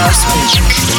house 0.00 0.24
music. 0.34 0.89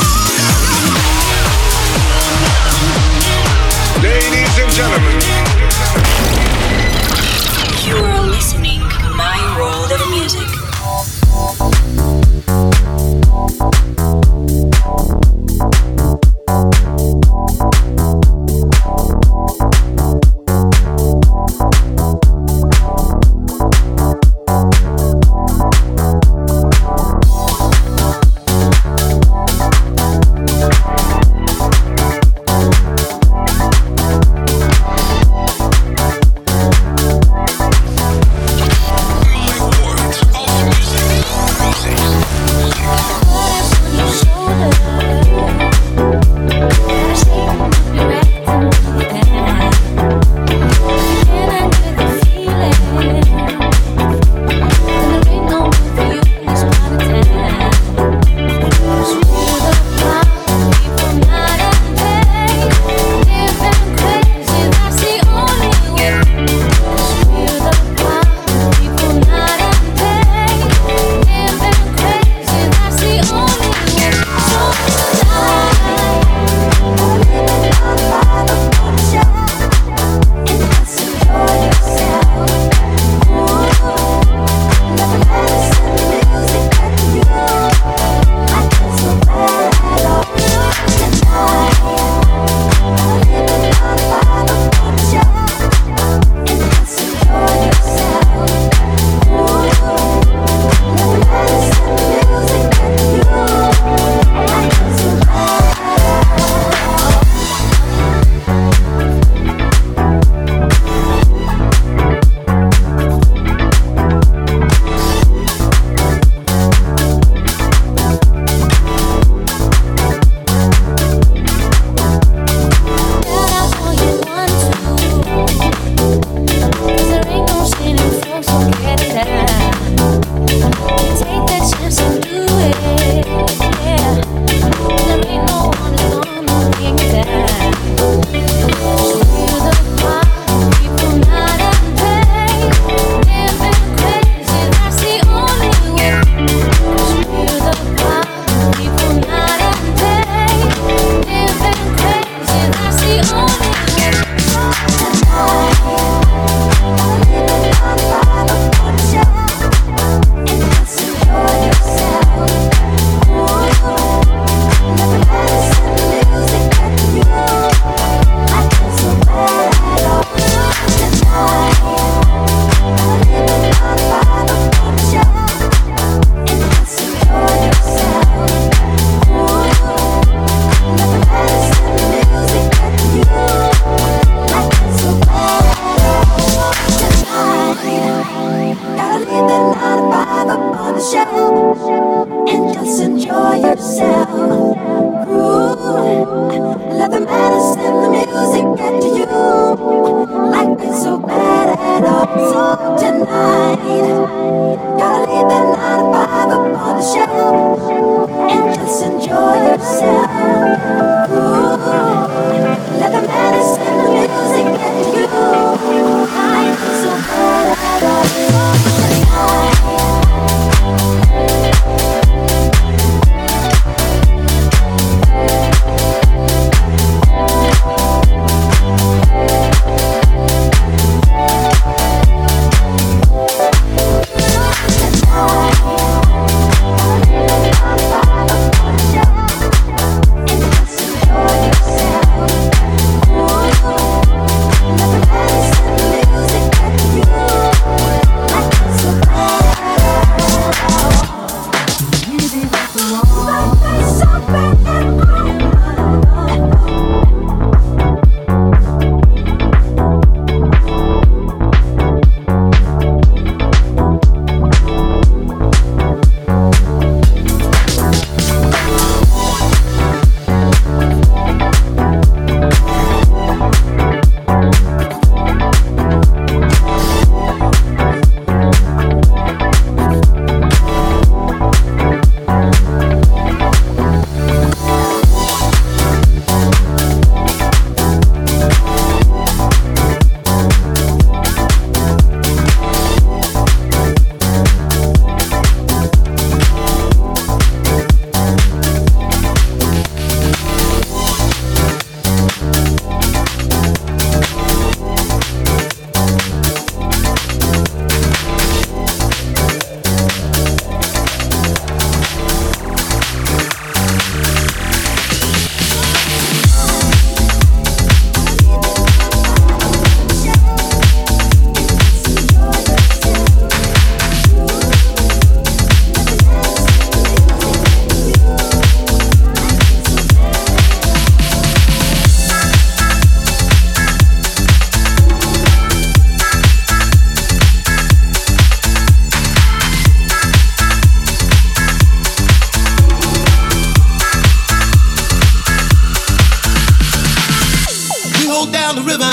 Down 348.91 349.03
the 349.03 349.09
rhythm. 349.09 349.29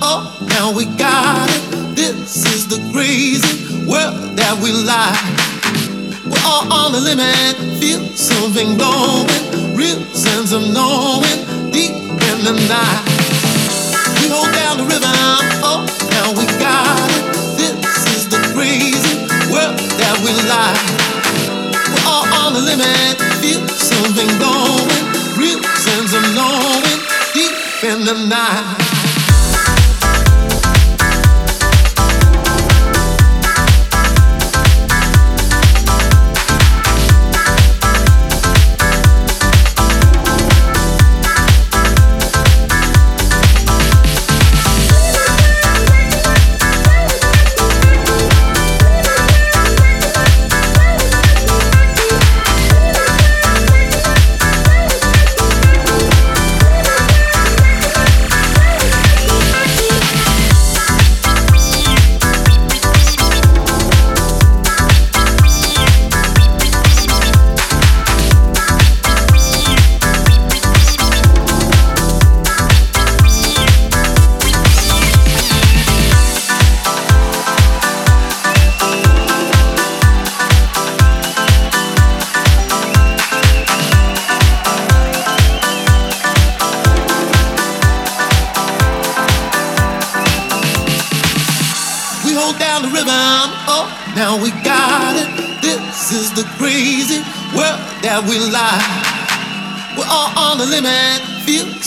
Oh, 0.00 0.36
now 0.48 0.72
we 0.72 0.86
got 0.96 1.48
it. 1.50 1.96
This 1.96 2.46
is 2.46 2.66
the 2.66 2.80
crazy 2.92 3.84
world 3.84 4.36
that 4.36 4.56
we 4.62 4.72
lie. 4.72 5.12
We're 6.24 6.44
all 6.46 6.64
on 6.72 6.92
the 6.92 7.00
limit. 7.00 7.56
Feel 7.80 8.00
something 8.16 8.76
blowing. 8.76 9.76
Real 9.76 10.00
sense 10.14 10.52
of 10.52 10.62
knowing. 10.72 11.38
Deep 11.72 11.92
in 11.92 12.38
the 12.44 12.56
night. 12.72 13.04
We 14.20 14.32
hold 14.32 14.52
down 14.56 14.80
the 14.80 14.86
rhythm. 14.88 15.12
Oh, 15.60 15.84
now 16.08 16.32
we 16.32 16.46
got 16.56 16.96
it. 17.12 17.24
This 17.60 17.76
is 18.16 18.28
the 18.32 18.40
crazy 18.56 19.28
world 19.52 19.76
that 20.00 20.16
we 20.24 20.32
lie. 20.48 20.78
We're 21.92 22.06
all 22.08 22.26
on 22.46 22.56
the 22.56 22.62
limit. 22.64 23.20
Feel 23.44 23.60
something 23.68 24.30
blowing. 24.40 25.04
Real 25.36 25.60
sense 25.84 26.16
of 26.16 26.24
knowing. 26.32 27.00
Deep 27.34 27.52
in 27.84 28.04
the 28.06 28.16
night. 28.28 28.81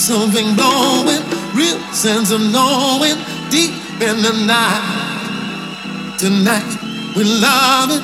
Something 0.06 0.56
blowing, 0.56 1.24
real 1.56 1.80
sense 1.92 2.30
of 2.30 2.40
knowing 2.40 3.18
deep 3.50 3.74
in 4.00 4.22
the 4.22 4.34
night. 4.46 6.16
Tonight 6.20 6.72
we 7.16 7.24
love 7.24 7.90
it. 7.98 8.04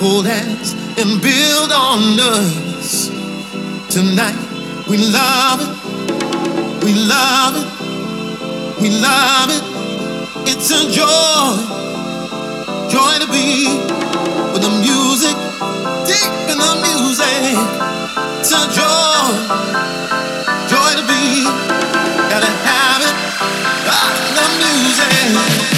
Hold 0.00 0.26
hands 0.26 0.72
and 0.98 1.22
build 1.22 1.70
on 1.70 2.18
us. 2.18 3.08
Tonight 3.88 4.34
we 4.88 4.96
love 4.98 5.60
it. 5.62 6.84
We 6.84 6.92
love 6.94 7.54
it. 7.60 8.80
We 8.82 8.90
love 8.90 9.48
it. 9.56 9.64
It's 10.50 10.70
a 10.72 10.90
joy, 10.90 11.54
joy 12.90 13.14
to 13.22 13.28
be 13.30 13.78
with 14.52 14.62
the 14.62 14.74
music, 14.82 15.36
deep 16.04 16.32
in 16.50 16.58
the 16.58 16.74
music. 16.82 17.93
Music. 24.58 25.73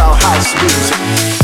about 0.00 0.22
house 0.22 0.54
music. 0.62 1.39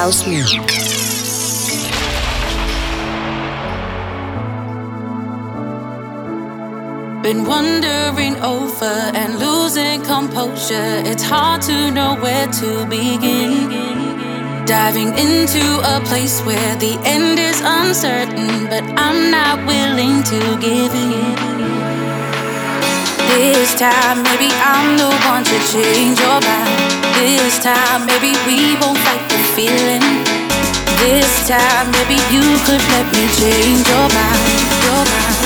house 0.00 0.26
music. 0.26 0.66
Been 7.22 7.44
wandering 7.44 8.36
over 8.56 8.94
and 9.20 9.38
losing 9.38 10.00
composure. 10.02 10.92
It's 11.10 11.22
hard 11.22 11.60
to 11.70 11.90
know 11.90 12.16
where 12.24 12.48
to 12.60 12.68
begin. 12.86 13.68
Diving 14.64 15.10
into 15.26 15.64
a 15.94 16.00
place 16.08 16.40
where 16.48 16.72
the 16.76 16.94
end 17.04 17.38
is 17.38 17.60
uncertain, 17.62 18.52
but 18.72 18.84
I'm 19.06 19.30
not 19.30 19.56
willing 19.66 20.22
to 20.32 20.38
give 20.64 20.94
in. 20.94 21.36
This 23.32 23.74
time, 23.74 24.22
maybe 24.28 24.48
I'm 24.72 24.96
the 24.96 25.10
one 25.32 25.44
to 25.44 25.58
change 25.72 26.16
your 26.24 26.40
mind. 26.48 26.90
This 27.20 27.62
time, 27.62 28.06
maybe 28.06 28.32
we 28.46 28.80
won't 28.80 28.96
fight 29.04 29.39
feeling. 29.60 30.00
This 31.00 31.48
time, 31.48 31.90
maybe 31.92 32.16
you 32.32 32.44
could 32.64 32.82
let 32.92 33.06
me 33.12 33.24
change 33.36 33.86
your 33.88 34.08
mind, 34.08 34.60
your 34.84 35.04
mind. 35.04 35.39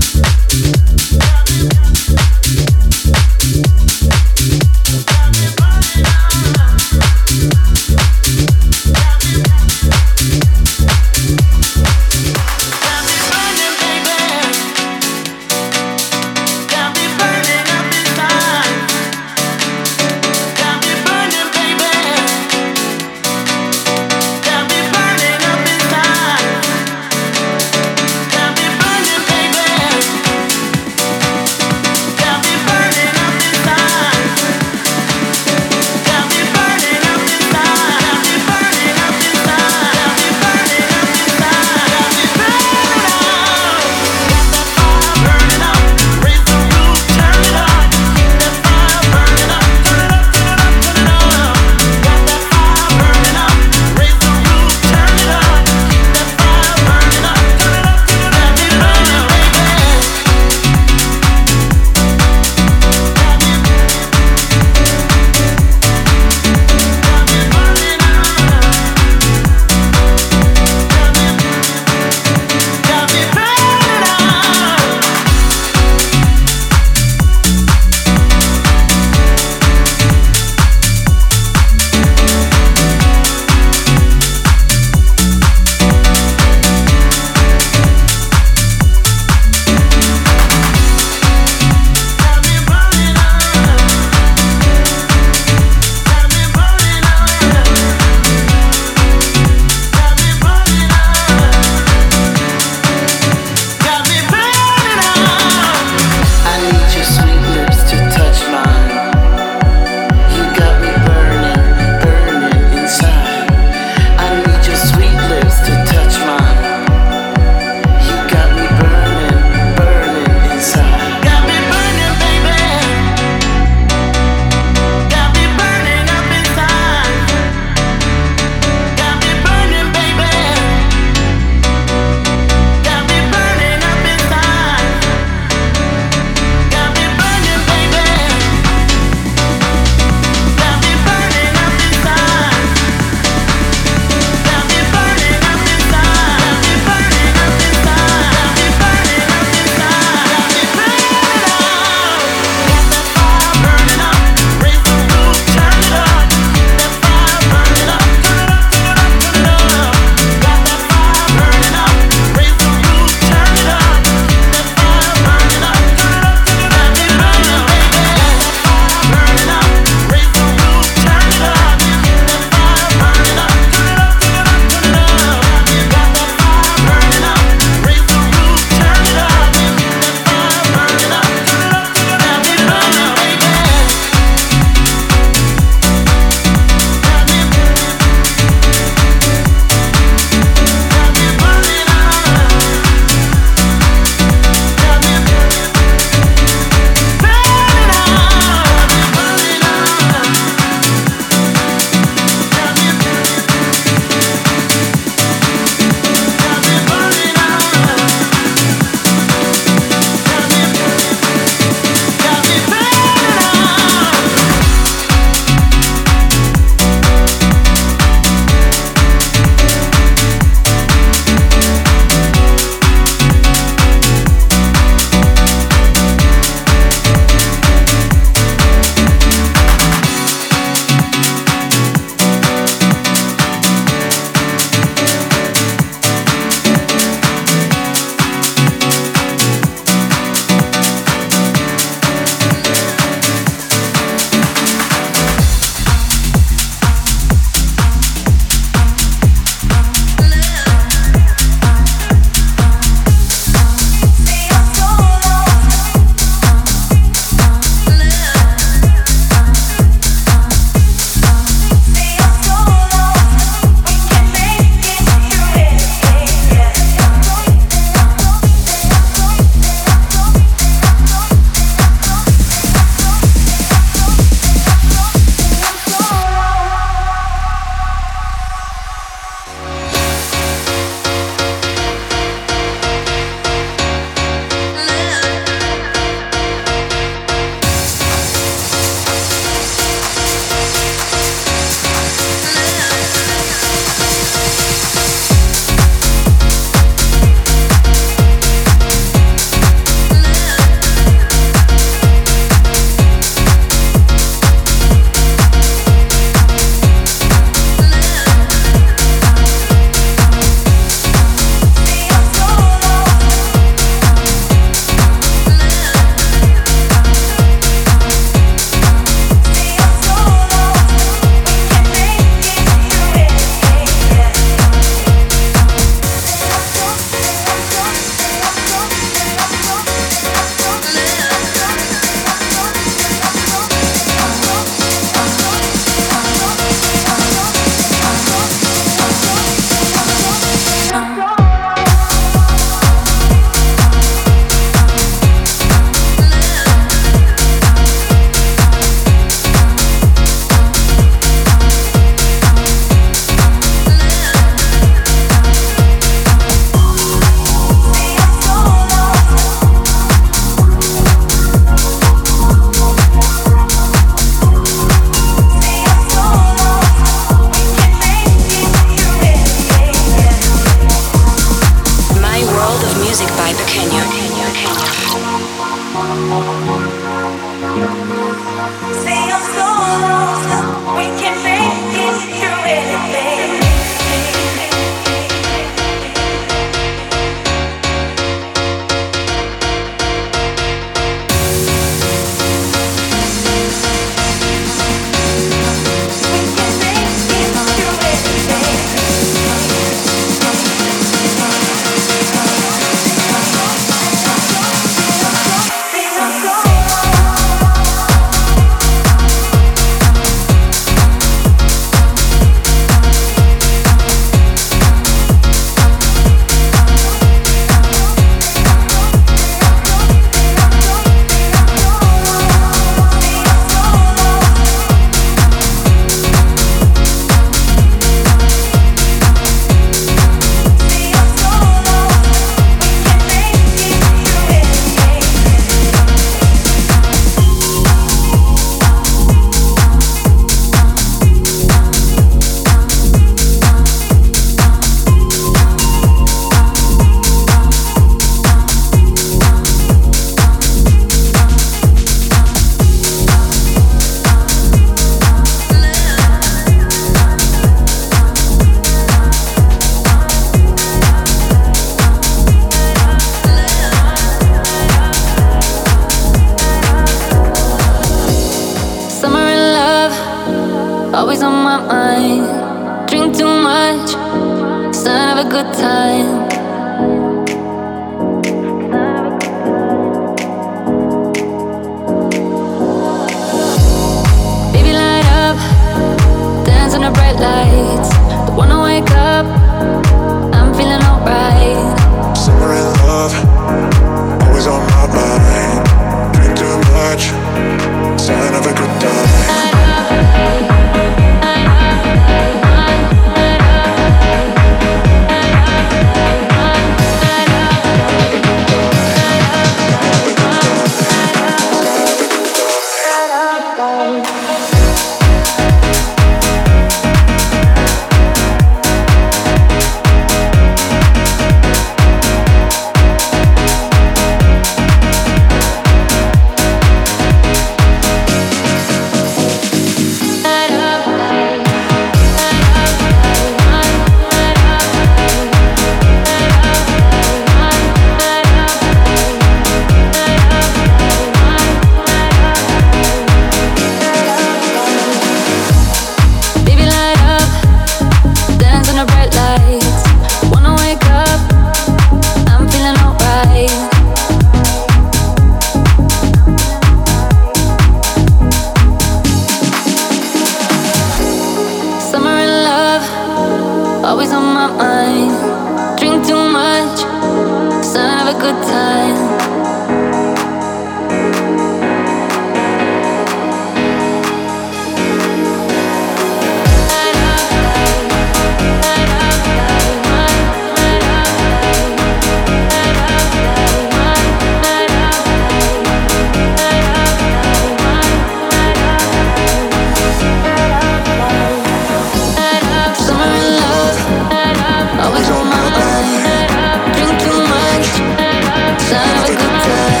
time, 598.91 599.29
have 599.39 599.91
good. 599.95 600.00